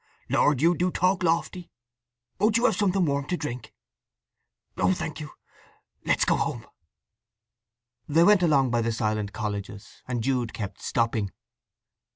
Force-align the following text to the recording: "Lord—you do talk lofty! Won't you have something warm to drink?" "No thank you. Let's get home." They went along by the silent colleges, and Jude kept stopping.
"Lord—you 0.29 0.73
do 0.77 0.89
talk 0.89 1.21
lofty! 1.21 1.69
Won't 2.39 2.57
you 2.57 2.65
have 2.65 2.75
something 2.75 3.05
warm 3.05 3.27
to 3.27 3.37
drink?" 3.37 3.71
"No 4.75 4.93
thank 4.93 5.19
you. 5.19 5.29
Let's 6.05 6.25
get 6.25 6.39
home." 6.39 6.65
They 8.09 8.23
went 8.23 8.41
along 8.41 8.71
by 8.71 8.81
the 8.81 8.91
silent 8.91 9.31
colleges, 9.31 10.01
and 10.07 10.23
Jude 10.23 10.55
kept 10.55 10.81
stopping. 10.81 11.31